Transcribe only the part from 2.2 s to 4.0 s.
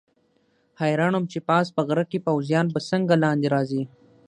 پوځیان به څنګه لاندې راځي.